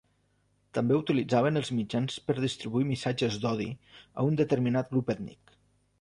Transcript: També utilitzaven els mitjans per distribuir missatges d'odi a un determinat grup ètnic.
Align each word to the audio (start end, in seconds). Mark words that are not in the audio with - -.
També 0.77 0.95
utilitzaven 1.01 1.59
els 1.61 1.69
mitjans 1.81 2.17
per 2.29 2.37
distribuir 2.39 2.87
missatges 2.93 3.39
d'odi 3.45 3.71
a 4.23 4.29
un 4.31 4.41
determinat 4.45 4.91
grup 4.95 5.13
ètnic. 5.17 5.55